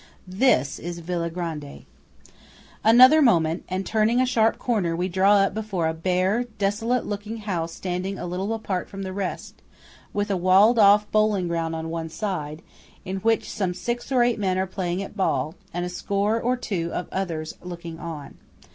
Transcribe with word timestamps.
This 0.27 0.79
is 0.79 0.97
Villa 0.97 1.29
Grande. 1.29 1.85
Another 2.83 3.21
moment, 3.21 3.63
and, 3.69 3.85
turning 3.85 4.19
a 4.19 4.25
sharp 4.25 4.57
corner, 4.57 4.95
we 4.95 5.07
draw 5.07 5.35
up 5.35 5.53
before 5.53 5.87
a 5.87 5.93
bare 5.93 6.45
desolate 6.57 7.05
looking 7.05 7.37
house 7.37 7.71
standing 7.71 8.17
a 8.17 8.25
little 8.25 8.51
apart 8.55 8.89
from 8.89 9.03
the 9.03 9.13
rest, 9.13 9.61
with 10.11 10.31
a 10.31 10.37
walled 10.37 10.79
off 10.79 11.05
bowling 11.11 11.47
ground 11.47 11.75
on 11.75 11.91
one 11.91 12.09
side, 12.09 12.63
in 13.05 13.17
which 13.17 13.47
some 13.51 13.75
six 13.75 14.11
or 14.11 14.23
eight 14.23 14.39
men 14.39 14.57
are 14.57 14.65
playing 14.65 15.03
at 15.03 15.15
ball, 15.15 15.53
and 15.71 15.85
a 15.85 15.87
score 15.89 16.41
or 16.41 16.57
two 16.57 16.89
of 16.91 17.07
others 17.11 17.53
looking 17.61 17.99
on. 17.99 18.39